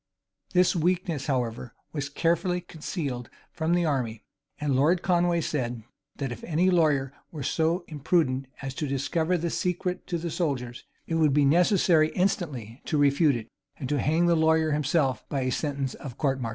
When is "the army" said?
3.75-4.23